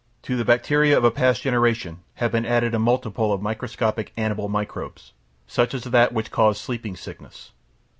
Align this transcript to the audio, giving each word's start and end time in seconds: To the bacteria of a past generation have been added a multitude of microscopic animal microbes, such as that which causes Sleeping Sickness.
To 0.23 0.35
the 0.35 0.43
bacteria 0.43 0.97
of 0.97 1.03
a 1.03 1.11
past 1.11 1.43
generation 1.43 1.99
have 2.15 2.31
been 2.31 2.43
added 2.43 2.73
a 2.73 2.79
multitude 2.79 3.19
of 3.21 3.39
microscopic 3.39 4.11
animal 4.17 4.49
microbes, 4.49 5.13
such 5.45 5.75
as 5.75 5.83
that 5.83 6.11
which 6.11 6.31
causes 6.31 6.59
Sleeping 6.59 6.95
Sickness. 6.97 7.51